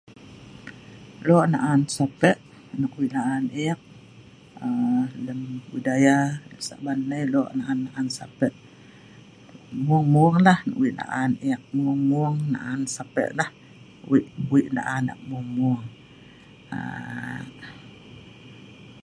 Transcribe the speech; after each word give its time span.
Lo' 1.27 1.45
naan 1.53 1.81
sape' 1.95 2.41
nok 2.79 2.93
wei' 2.99 3.13
laan 3.15 3.43
ek 3.67 3.79
aaa 4.67 5.01
lem 5.25 5.41
budaya 5.69 6.17
lun 6.47 6.59
Saban 6.67 6.99
nai 7.09 7.23
lo' 7.33 7.51
naan-naan 7.57 8.07
sape', 8.17 8.57
mung-munglah 9.87 10.59
wei' 10.79 10.95
laan 10.99 11.31
ek. 11.51 11.59
Mung-mung 11.79 12.37
naan 12.53 12.81
sape' 12.95 13.33
nah 13.39 13.49
wei'-wei 14.09 14.65
laan 14.77 15.05
ek 15.13 15.19
mun-mung 15.29 15.81
aaa 16.77 17.39